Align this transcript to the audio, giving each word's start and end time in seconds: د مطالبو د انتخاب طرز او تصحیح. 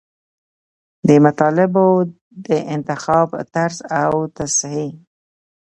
د 1.07 1.09
مطالبو 1.25 1.87
د 2.45 2.47
انتخاب 2.75 3.27
طرز 3.55 3.77
او 4.03 4.13
تصحیح. 4.37 4.89